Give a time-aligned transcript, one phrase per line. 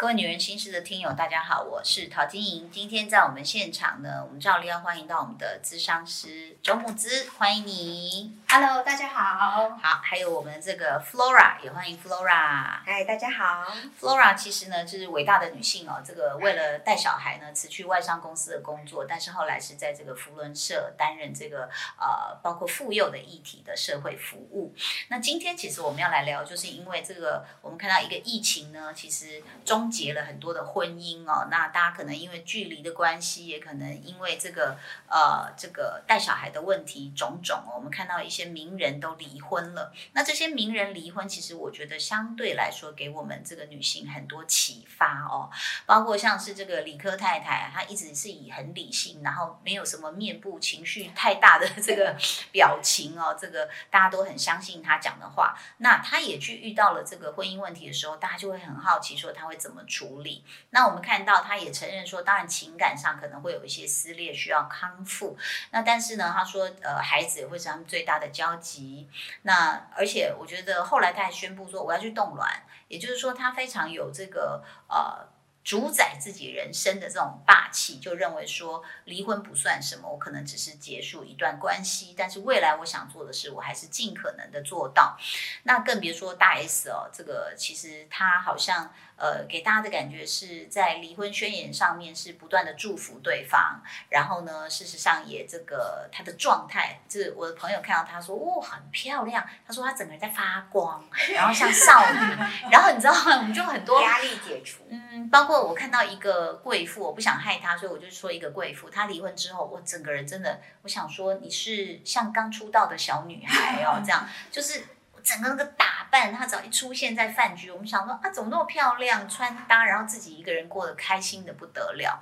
[0.00, 2.70] 各位女人心事的听友，大家好，我是陶晶莹。
[2.70, 8.32] 今天在我们现场呢，我们照例要欢迎到我们的咨商师周木之，欢迎你。
[8.50, 9.76] Hello，大家好。
[9.82, 12.80] 好，还有我们这个 Flora，也欢迎 Flora。
[12.82, 13.66] 嗨，大家好。
[14.00, 21.68] Flora 其实呢就是伟大的女性哦，这个为了带小孩呢辞去外商公司的工作，但是后来是在这个福伦社担任这个
[22.00, 24.74] 呃包括妇幼的议题的社会服务。
[25.08, 31.48] 那今天其实我们要来聊，就是因为这个我们看到一个疫情呢，其实终结了很多的婚姻哦。
[31.50, 39.92] 那大家可能因为距离的关系，也可能因为这个呃这个带小孩的问题种种哦，我们看到一些名人都离婚了。
[40.12, 45.50] 那这些名人离婚，其实我觉得相对来说给我们这个女性很多启发哦，
[45.86, 52.16] 包括像是这个理科太太，她一直是以很理性，然后没有什么面部情绪太大的这个
[52.52, 55.56] 表情哦，这个大家都很相信她讲的话。
[55.78, 60.44] 那她也去遇到了这个婚姻问题的时候，大家就会很好奇说她会怎么处理。
[60.70, 65.36] 那我们看到她也承认说，当然情感上可能会有一些撕裂，需要康复。
[65.70, 69.08] 那但是呢，她说呃，孩子也会是他们最大的交集。
[69.42, 72.48] 那而且我觉得后来他还宣布说我要去冻卵，
[72.88, 75.26] 也就是说他非常有这个呃
[75.68, 85.18] 主宰自己人生的这种霸气，就认为说离婚不算什么，我可能只是结束一段关系，但是未来我想做的事，我还是尽可能的做到。
[85.64, 102.18] 那更别说大 S 哦，这个其实她好像呃给大家的感觉是在离婚宣言上面是不断的祝福对方，然后呢，事实上也这个她的状态，就是我的朋友看到她说，哦，很漂亮，她说她整个人在发光，然后像少女，
[102.72, 103.36] 然后你知道吗？
[103.36, 104.78] 我们就很多压力解除。
[104.90, 114.84] 嗯，包括我看到一个贵妇，我不想害她，所以我就说一个贵妇，她离婚之后，我整个人真的，我想说你是像刚出道的小女孩哦，这样就是
[115.28, 122.18] 整个那个打扮，她只要一出现在饭局，我们想说啊，怎么那么漂亮，穿搭，然后自己一个人过得开心的不得了。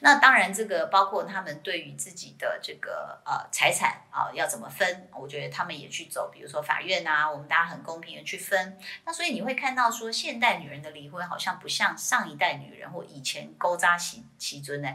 [0.00, 8.78] 那当然，这个包括他们对于自己的这个呃财产啊、要怎么分，我觉得他们也去走，比如说法院啊，我们大家很公平的去分。
[9.06, 14.88] 那所以你会看到说，现代女人的离婚好像不像上一代女人或以前勾扎其其尊呢，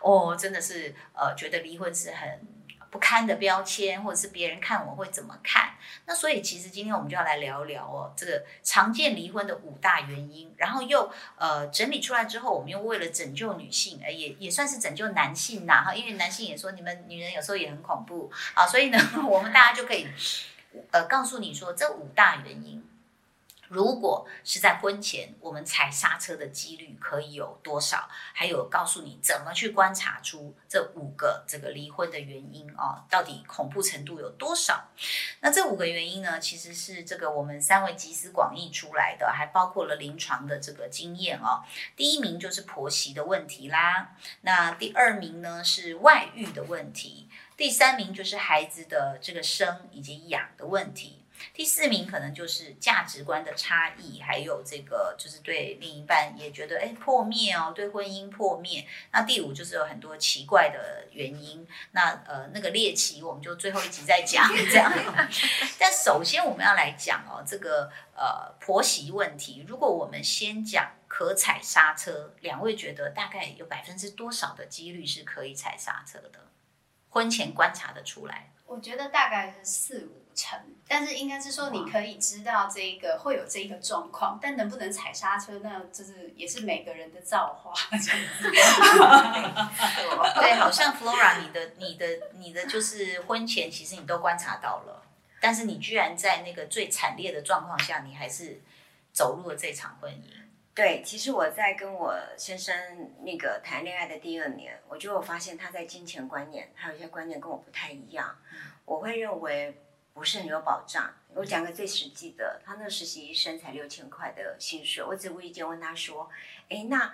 [0.00, 2.40] 哦，真的是呃觉得离婚是很。
[2.90, 5.74] 不堪的标签，或者是别人看我会怎么看？
[6.06, 20.08] 那所以其实今天我们就要来聊聊哦，这个常见离婚的五大原因，然后又呃整理出来之后，我们又为了拯救女性，呃也也算是拯救男性呐哈，因为男性也说你们女人有时候也很恐怖啊，所以呢， 我们大家就可以
[20.90, 22.84] 呃告诉你说这五大原因。
[23.70, 28.08] 如果是在婚前，我们踩刹车的几率可以有多少？
[28.34, 34.88] 还有告诉你怎么去观察出这五个这个离婚的原因哦，到底恐怖程度有多少？
[35.38, 41.62] 那这五个原因呢，其实是这个我们三位集思广益出来的，还包括了临床的这个经验哦。
[41.94, 51.19] 第一名就是婆媳的问题啦，那第二名呢是外遇的问题，第三名就是孩子的这个生以及养的问题。
[51.52, 58.86] 第四名可能就是价值观的差异，还有这个就是对另一半也觉得哎破灭哦，对婚姻破灭。
[59.12, 64.92] 那第五就是有很多奇怪的原因，那呃那个猎奇我们就最后一集再讲这样。
[65.78, 76.40] 但首先我们要来讲哦这个呃婆媳问题，如果我们先讲可踩刹车，两位觉得大概有百分之多少的几率是可以踩刹车的？
[77.08, 78.52] 婚前观察的出来。
[78.70, 87.74] 我觉得大概是四五成，但是应该是说你可以知道这一个会有这一个状况，但能不能踩刹车，那就是也是每个人的造化。
[90.40, 95.02] 对， 好像 Flora，你的、你的、你的就是婚前其实你都观察到了，
[95.40, 98.62] 但是你居然在那个最惨烈的状况下，你还是
[99.12, 100.30] 走入了这场婚姻。
[100.80, 102.74] 对，其实我在跟我先生
[103.22, 108.34] 那个谈恋爱的第二年，我就有发现他在金钱观念还有一些观念跟我不太一样。
[108.86, 109.78] 我会认为
[110.14, 111.12] 不是很有保障。
[111.34, 116.30] 我讲个最实际的，他那个实习医生才六千块的薪水，我只无意间问他说
[116.70, 117.12] ：“哎，那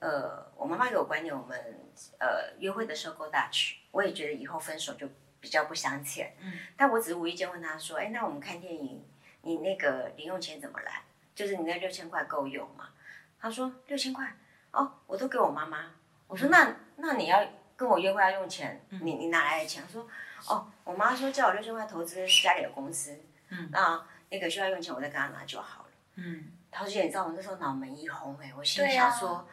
[0.00, 1.58] 呃，我妈妈有观念，我们
[2.18, 5.08] 呃约会的时候勾搭去，我也觉得以后分手就
[5.40, 6.34] 比较不相欠。
[6.42, 9.02] 嗯，但我只是无意间问他说：“哎，那我们看电影，
[9.40, 11.04] 你那个零用钱怎么来？
[11.34, 12.90] 就是你那六千块够用吗？”
[13.46, 14.26] 他说：“六千块
[14.72, 15.86] 哦，我都给我妈妈。”
[16.26, 17.46] 我说：“那那你要
[17.76, 20.06] 跟我约会要用钱，你你哪来的钱？”他说
[20.48, 23.16] ：“哦，我妈说叫我六千块投资家里的公司，
[23.50, 29.46] 嗯那那个需要用钱，我再跟她拿就好了。”嗯，陶姐，你知道我那时候脑门一红哎、我心想说、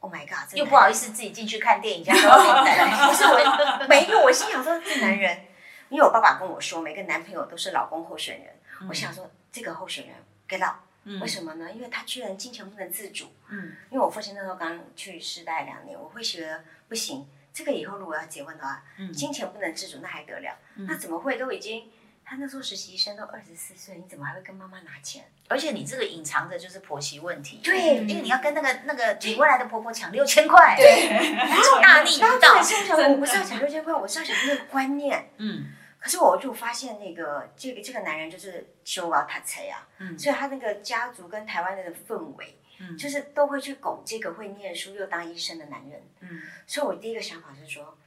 [0.00, 2.18] o h my god，又不好意思自己进去看电影，这样
[3.06, 5.46] 不是我，每一个我心想说这男人，
[5.90, 10.16] 因为我爸爸跟我说，每个男朋友都是老公候选人，嗯我想说这个候选人
[10.48, 10.76] get out，
[11.20, 11.70] 为什么呢？
[11.72, 13.32] 因为他居然金钱不能自主。
[13.48, 20.58] 嗯因为我父亲那时候刚去世代两年，我会觉得不行，这个以后如果要结婚的话，嗯金钱不能自主，那还得了？
[20.74, 21.90] 那怎么会都已经？
[22.28, 25.24] 他那时候实习生都二十四岁，你怎么还会跟妈妈拿钱？
[25.46, 31.08] 而且你这个隐藏的就是婆媳问题，对因为你要跟那个那个你未来的婆婆抢六千块，对，
[31.80, 32.56] 大逆不道
[33.12, 35.30] 我不是要抢六千块，我是要抢那个观念。
[35.36, 35.66] 嗯
[36.06, 40.16] 可是我就发现那个这个这个男人就是修高他才啊，嗯。
[40.16, 42.96] 所以他那个家族跟台湾那个氛围，嗯。
[42.96, 46.00] 就是都会去拱这个会念书又当医生的男人。
[46.20, 46.42] 嗯。
[46.64, 47.98] 所以我第一个想法是说，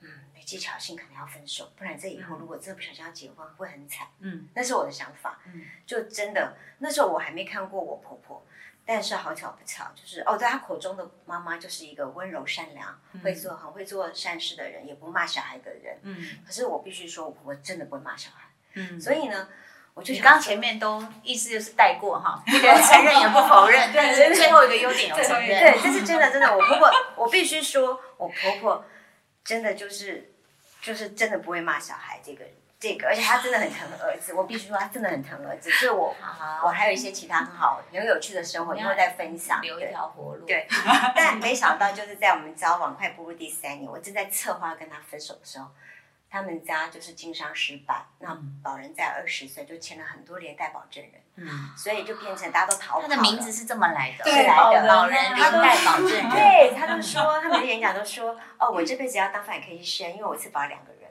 [0.00, 4.06] 嗯，没技巧性可能要分手，不然这以后如果真的不小心要结婚会很惨。
[4.20, 4.46] 嗯。
[4.52, 5.40] 那是我的想法。
[5.46, 5.62] 嗯。
[5.86, 8.46] 就真的那时候我还没看过我婆婆，
[8.86, 15.98] 但是好巧不巧，就是哦，在他口中的妈妈就是一个温柔善良、会做很会做善事的人，也不骂小孩的人。
[16.02, 18.48] 嗯可是我必须说，我婆婆真的不会骂小孩。
[18.74, 19.48] 嗯，所以呢，
[19.94, 26.46] 我就你刚刚前面都意思就是带过哈，不承认也不否认， 但是最后一个优点有承认，对，这是真的，真的。
[26.56, 28.84] 我婆婆，我必须说，我婆婆
[29.42, 30.32] 真的就是
[30.80, 32.44] 就是真的不会骂小孩这个
[32.78, 34.34] 这个，而且他真的很疼儿子。
[34.34, 35.70] 我必须说，他真的很疼儿子。
[35.70, 36.14] 所以我
[36.62, 39.60] 我还有一些其他很好很有趣的生活，因为在分享。
[39.62, 40.46] 留一条活路。
[40.46, 40.66] 对，
[41.16, 45.68] 但没想到就是在我们交往快步入第三年，我正在策划跟他分手的时候，
[46.30, 53.08] 他们家就是经商失败，那老人在二十岁就签了很多连带保证人，嗯，所以就变成大家都逃跑。
[53.08, 56.30] 他的名字是这么来的，对来的老人连带保证人。
[56.30, 61.05] 对，他都说他们的演讲都说，哦，我这辈子要当反科医生，因为我是保两个人，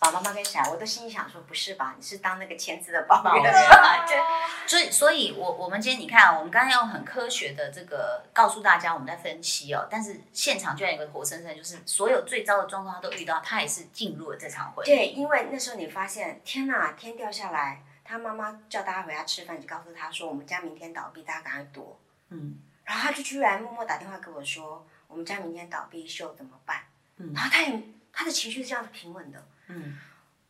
[0.00, 1.94] 保妈妈跟小孩，我都心里想说，不是吧？
[1.96, 4.06] 你是当那个签字的保保人人啊？
[4.06, 4.16] 对。
[4.68, 14.88] 所以，所以我我们今天你看，我们刚刚用很科学的这个告诉大家我们在分析哦，但是现场居然有个活生生，就是所有最糟的状况他都遇到，他也是进入了这场婚姻。
[14.88, 21.98] 对，因为那时候你发现，天哪，天掉下来，他妈妈叫大家回家吃饭，就告诉他说，我们家明天倒闭，大家赶快躲。
[22.28, 26.82] 嗯然后他就居然默默打电话给我说，我们家明天倒闭，秀怎么办？
[27.16, 29.46] 嗯然后他也他的情绪是这样子平稳的。
[29.68, 29.96] 嗯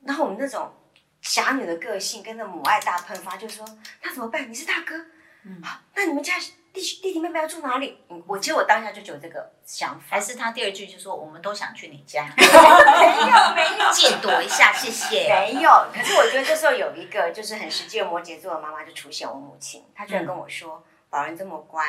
[0.04, 0.72] 然后我们那种
[1.20, 3.66] 侠女的个性跟那母爱大喷发，就说
[4.02, 4.48] 那怎么办？
[4.48, 4.96] 你是大哥，
[5.42, 6.34] 嗯好，那你们家
[6.72, 7.98] 弟弟弟妹妹要住哪里？
[8.08, 15.28] 嗯我其实我当下就有这个想法，还是他第二句就说我们都想去你家， 没有没有借躲一下，谢谢。
[15.28, 21.84] 没有，可是我觉得这时候有一个就是很实际的摩羯座的妈妈就出现，我母亲，她居然跟我说：“宝人这么乖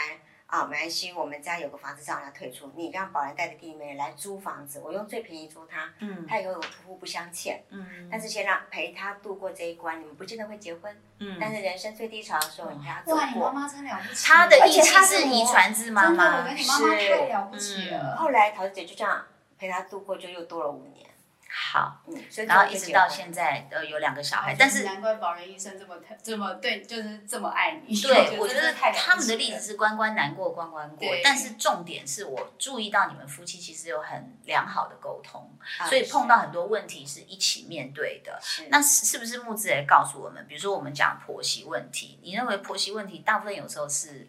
[0.49, 14.27] 啊，没关系，我们家有个房子正好要退出，你让宝兰带着弟弟妹妹来租房子，我用最便宜租他，嗯他以后有夫妇不相欠，嗯但是先让陪他度过这一关，你们不见得会结婚，嗯但是人生最低潮的时候，你陪他走哇，你妈过。”妈真了不起！
[14.27, 16.55] 他的而义气是是遗传自妈真的，我妈跟。
[16.55, 18.15] 你妈妈是太了不起了。
[18.17, 19.23] 后来桃子姐就这样
[19.57, 21.08] 陪他度过，就又多了五年，
[21.51, 22.15] 好，嗯，
[22.45, 27.99] 然后一直到现在呃有两个小孩，哦但是难怪宝人医生这么这么对，就是这么爱你。
[27.99, 38.39] 对， 我觉得他们的例子是关关难过关关过，但是重点是我注意到你们夫妻其实有很良好的沟通，啊所以碰到很多问题是一起面对的。
[38.69, 44.27] 那是是不是木子也告诉我们，比如说我们讲婆媳问题，你认为婆媳问题大部分有时候是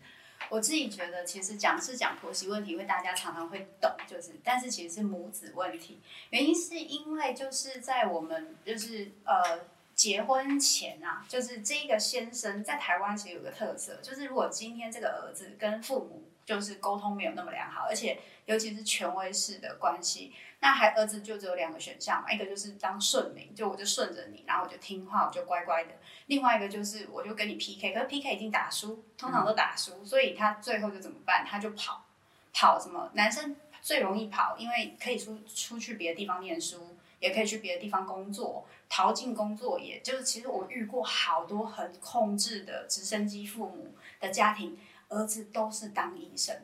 [0.50, 6.00] 我自己觉得，其实讲是讲婆媳问题，因为大家常常会懂，就是，但是其实是母子问题。
[6.30, 9.60] 原因是因为就是在我们就是呃
[9.94, 25.90] 结婚前啊，就是这个先生在台湾其实有个特色，就是如果今天这个儿子跟父母就是沟通没有那么良好，而且尤其是权威式的关系，那还儿子就只有两个选项嘛，一个就是当顺民，就我就顺着你，然后我就听话，我就乖乖的；
[26.26, 31.46] 另外一个就是我就跟你 PK，可是 PK 已经打输，通常都打输，所以他最后就怎么办？
[31.46, 32.04] 他就跑，
[32.52, 33.12] 跑什么？
[33.14, 44.76] 男生最容易跑，因为可以出出去别的地方念书，也可以去别的地方工作，逃进工作也，就是其实我遇过好多很控制的直升机父母的家庭，
[45.10, 46.56] 儿子都是当医生。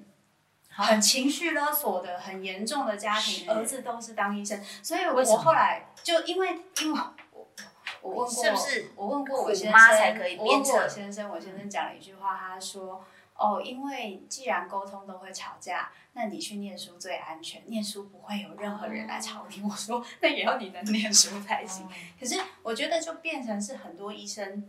[0.69, 7.01] 很情绪勒索的、很严重的家庭，儿子都是当医生，所以我后来就因为因为
[7.33, 7.49] 我
[8.03, 13.03] 我问过，是不是我问过我先生，虎妈才可以我问过我先生，我先生讲了一句话，他说
[13.37, 21.89] ：“哦，因为既然沟通都会吵架，那你去念书最安全，念书不会有任何人来吵你。”我说：“那也要你能念书才行。”
[22.21, 24.69] 可是我觉得就变成是很多医生。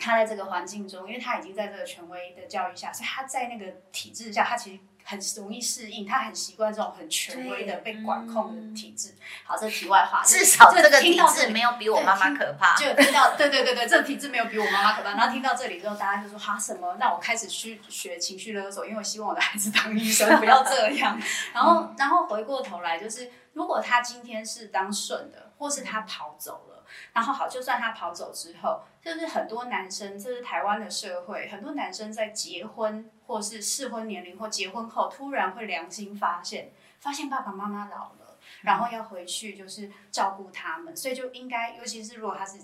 [0.00, 9.14] 他在这个环境中，因为他已经在这个权威的教育下，所以他在那个体制下，他其实很容易适应，他很习惯这种很权威的被管控的体制。
[9.44, 12.74] 好，这题外话，至少这个体听到这里质没有比我妈妈可怕。
[12.76, 15.10] 就听到，对对对对，这个体制没有比我妈妈可怕。
[15.10, 16.96] 然后听到这里之后，大家就说哈什么？
[16.98, 21.20] 那我开始去学情绪勒索，因为我希望我的孩子当医生，不要这样。
[21.52, 26.79] 然后，然后回过头来，就是如果他今天是当顺的，或是他跑走了，
[27.12, 42.58] 然后好，就算他跑走之后，就是很多男生，这是台湾的社会，很多男生在结婚或是适婚年龄或结婚后，突然会良心发现，发现爸爸妈妈老了，然后要回去就是照顾他们，所以就应该，尤其是如果他是。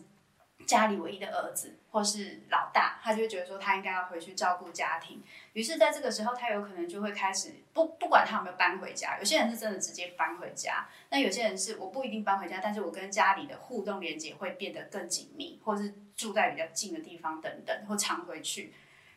[0.66, 5.22] 家里唯一的儿子或是老大，他就会觉得说他应该要回去照顾家庭。
[5.52, 9.18] 于是，在这个时候，他有可能就会开始不不管他有没有搬回家。
[9.18, 18.74] 有些人是真的直接搬回家，那有些人是我不一定搬回家，但是我跟家里的互动连接会变得更紧密，或是住在比较近的地方等等，或常回去。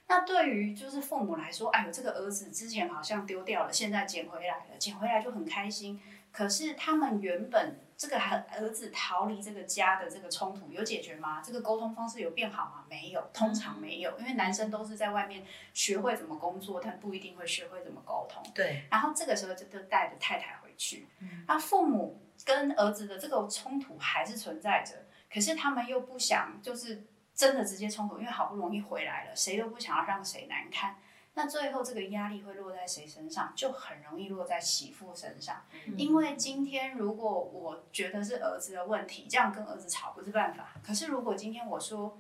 [0.08, 6.02] 那对于就是父母来说，哎呦，这个儿子之前好像丢掉了，现在捡回来了，捡回来就很开心。
[6.32, 7.80] 可是他们原本。
[8.00, 11.42] 这个儿儿子逃离这个家的这个冲突有解决吗？
[11.42, 12.86] 这个沟通方式有变好吗？
[12.90, 18.42] 没有，通常没有，因为男生都是在外面学会怎么工作，但不一定会学会怎么沟通。
[18.56, 18.88] 对。
[18.90, 21.10] 然后这个时候就就带着太太回去，
[21.46, 24.94] 那父母跟儿子的这个冲突还是存在着，
[25.30, 27.06] 可是他们又不想就是
[27.36, 30.96] 真的直接冲突，因为好不容易回来了，谁都不想要让谁难看。
[31.40, 33.54] 那最后这个压力会落在谁身上？
[33.56, 35.64] 就很容易落在媳妇身上。
[35.96, 40.74] 因为今天如果我觉得是儿子的问题，这样跟儿子吵不是办法。
[40.84, 42.18] 可是如果今天我说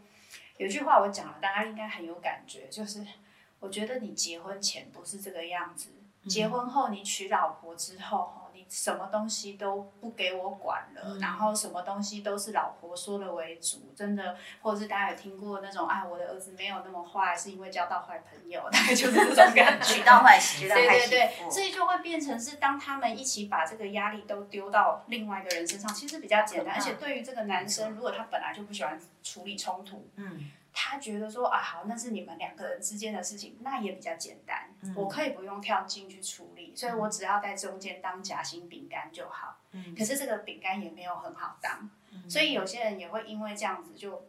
[0.55, 3.05] 有句话我讲了，大家应该很有感觉，就是
[3.59, 5.89] 我觉得你结婚前不是这个样子，
[6.29, 8.31] 结婚后你娶老婆之后。
[8.69, 30.51] 什么东西都不给我管了，然后什么东西都是老婆说了为主，真的，或者是大家有听过那种啊，我的儿子没有那么坏，是因为交到坏朋友， 大概就是这种感觉， 娶到坏媳妇，对对对，所以就会变成是当他们一起把这个压力都丢到另外一个人身上，其实比较简单，而且对于这个男生，如果他本来就不喜欢处理冲突，嗯。
[30.71, 39.57] 他觉得说啊好，那是你们两个人之间的事情，那也比较简单，我可以不用跳进去处理，所以我只要在中间当夹心饼干就好。
[39.71, 41.89] 嗯，可是这个饼干也没有很好当，
[42.29, 44.27] 所以有些人也会因为这样子就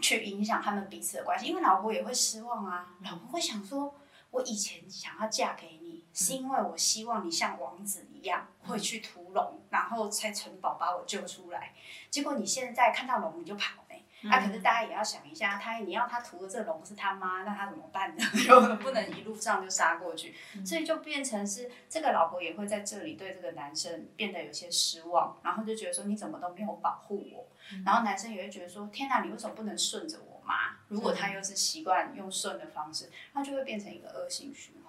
[0.00, 3.94] 去影响他们彼此的关系，因为老婆也会失望啊，老婆会想说，
[4.30, 11.74] 我以前想要嫁给你，是因为我希望你像王子一样会去屠龙，然后在城堡把我救出来，
[12.10, 13.72] 结果你现在看到龙你就跑。
[14.22, 18.24] 那可是大家也要想一下，他你要他屠的这龙是他妈，那他怎么办呢？
[18.48, 20.34] 又不能一路上就杀过去，
[20.64, 27.46] 所以就变成是这个老婆也会在这里对这个男生变得有些失望，然后就觉得说你怎么都没有保护我，
[27.84, 30.76] 然后男生也会觉得说天哪，你为什么不能顺着我妈？
[30.88, 34.87] 如果他又是习惯用顺的方式，那就会变成一个恶性循环。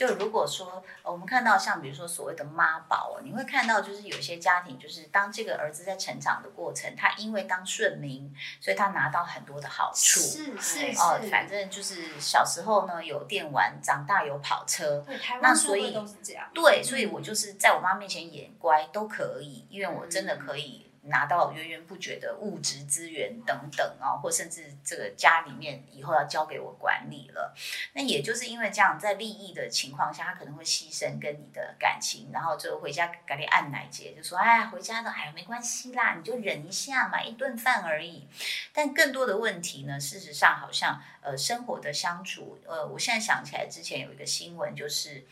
[0.00, 20.89] 就如果说我们看到像比如说所谓的妈宝，你会看到就是有些家庭，就是当这个儿子在成长的过程，他因为当顺民，所以他拿到很多的好处，是是哦，反正就是小时候呢有电玩，长大有跑车，对，那所以都是这样，对，所以我就是在我妈面前演乖都可以，因为我真的可以。
[21.02, 27.54] 拿到源源不绝的物质资源等等啊，或甚至这个家里面以后要交给我管理了，
[27.94, 38.28] 那也就是因为这样，在利益的情况下，他可能会牺牲跟你的感情，然后就回家赶紧按奶节，就说哎，回家的哎没关系啦，你就忍一下嘛，一顿饭而已。
[38.72, 45.26] 但更多的问题呢，事实上好像呃生活的相处，呃，我现在想起来之前有一个新闻就是。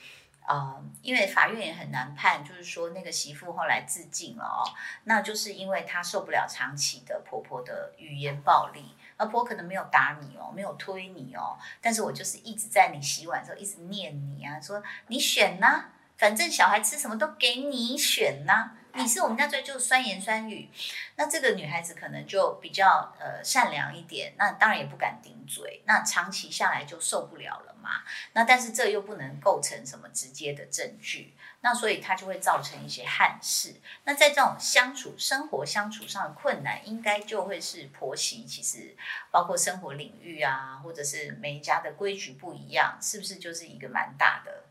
[0.48, 4.64] 啊，因为法院也很难判，就是说那个媳妇后来自尽了哦，
[5.04, 15.84] 那就是因为她受不了长期的婆婆的语言暴力，而婆可能没有打你哦，没有推你哦，但是我就是一直在你洗碗的时候一直念你啊，说你选呐，
[16.16, 18.70] 反正小孩吃什么都给你选呐。
[18.98, 20.68] 你是我们家最就酸言酸语，
[21.14, 28.02] 那这个女孩子可能就比较呃善良一点，那当然也不敢顶嘴，那长期下来就受不了了嘛。
[28.32, 33.76] 那但是这又不能构成什么直接的证据，那所以它就会造成一些憾事。
[34.02, 38.96] 那在这种相处、生活相处上的困难，应该就会是婆媳其实
[39.30, 44.64] 包括生活领域啊，或者是每一家的规矩不一样，是不是就是一个蛮大的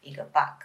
[0.00, 0.60] 一个 bug？